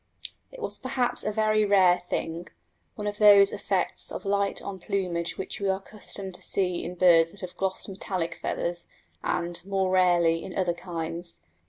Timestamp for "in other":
10.43-10.73